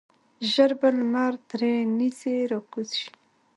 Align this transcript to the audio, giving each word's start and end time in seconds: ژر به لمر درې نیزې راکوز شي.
ژر 0.51 0.71
به 0.79 0.89
لمر 0.97 1.33
درې 1.51 1.73
نیزې 1.97 2.35
راکوز 2.51 2.89
شي. 2.99 3.11